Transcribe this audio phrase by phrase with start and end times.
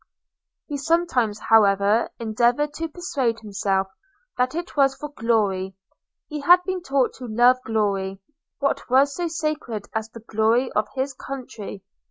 [0.65, 3.87] He sometimes, however, endeavoured to persuade himself
[4.35, 5.75] that it was for glory:
[6.27, 8.19] he had been taught to love glory–
[8.57, 11.83] What so sacred as the glory of his country?